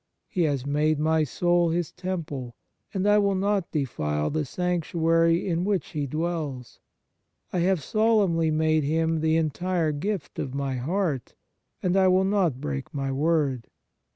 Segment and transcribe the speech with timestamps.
[0.27, 2.55] He has made my soul His temple,
[2.91, 6.79] and I will not defile the sanctuary in which He dwells.
[7.53, 11.35] I have solemnly made Him the entire gift of my heart,
[11.83, 13.67] and I will not break my word.